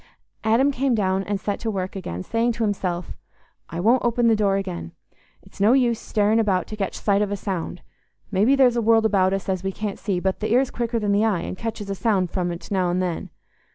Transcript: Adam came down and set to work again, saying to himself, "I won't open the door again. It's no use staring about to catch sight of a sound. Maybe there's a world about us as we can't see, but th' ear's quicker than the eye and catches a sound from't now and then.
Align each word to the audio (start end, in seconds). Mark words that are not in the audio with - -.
Adam 0.43 0.71
came 0.71 0.95
down 0.95 1.21
and 1.25 1.39
set 1.39 1.59
to 1.59 1.69
work 1.69 1.95
again, 1.95 2.23
saying 2.23 2.51
to 2.51 2.63
himself, 2.63 3.13
"I 3.69 3.79
won't 3.79 4.03
open 4.03 4.25
the 4.25 4.35
door 4.35 4.55
again. 4.57 4.93
It's 5.43 5.61
no 5.61 5.73
use 5.73 5.99
staring 5.99 6.39
about 6.39 6.65
to 6.69 6.75
catch 6.75 6.95
sight 6.97 7.21
of 7.21 7.29
a 7.31 7.37
sound. 7.37 7.83
Maybe 8.31 8.55
there's 8.55 8.75
a 8.75 8.81
world 8.81 9.05
about 9.05 9.31
us 9.31 9.47
as 9.47 9.63
we 9.63 9.71
can't 9.71 9.99
see, 9.99 10.19
but 10.19 10.39
th' 10.39 10.45
ear's 10.45 10.71
quicker 10.71 10.97
than 10.97 11.11
the 11.11 11.23
eye 11.23 11.41
and 11.41 11.55
catches 11.55 11.87
a 11.91 11.93
sound 11.93 12.31
from't 12.31 12.71
now 12.71 12.89
and 12.89 12.99
then. 12.99 13.29